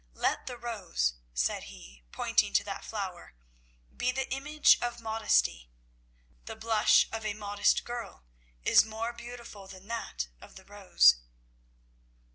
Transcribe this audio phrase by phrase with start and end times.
[0.15, 3.35] Let the rose," said he, pointing to that flower,
[3.95, 5.69] "be the image of modesty.
[6.45, 8.25] The blush of a modest girl
[8.63, 11.17] is more beautiful than that of the rose."